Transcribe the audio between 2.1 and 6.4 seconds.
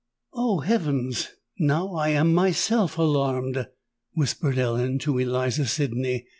myself alarmed!" whispered Ellen to Eliza Sydney.